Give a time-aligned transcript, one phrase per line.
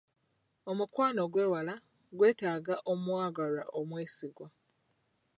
[0.69, 1.73] Omukwano ogw'ewala
[2.17, 4.47] gwetaaga omwagalwa omwesigwa.